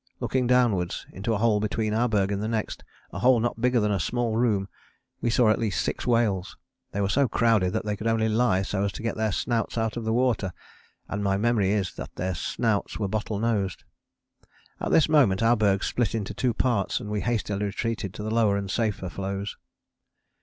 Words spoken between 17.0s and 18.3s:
we hastily retreated to